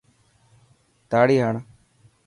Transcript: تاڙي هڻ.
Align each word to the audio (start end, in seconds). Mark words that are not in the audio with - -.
تاڙي 1.11 1.37
هڻ. 1.45 1.55